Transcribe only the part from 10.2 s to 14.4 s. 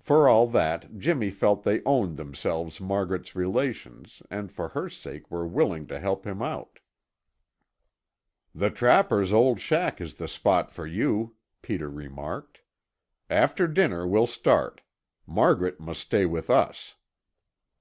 spot for you," Peter remarked. "After dinner we'll